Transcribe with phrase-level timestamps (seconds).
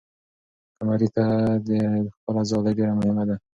[0.77, 1.23] قمري ته
[2.15, 3.35] خپله ځالۍ ډېره مهمه ده.